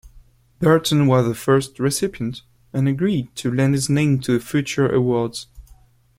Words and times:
Berton 0.57 1.05
was 1.05 1.27
the 1.27 1.35
first 1.35 1.77
recipient 1.77 2.41
and 2.73 2.87
agreed 2.87 3.35
to 3.35 3.51
lend 3.51 3.75
his 3.75 3.87
name 3.87 4.19
to 4.21 4.39
future 4.39 4.91
awards. 4.91 5.45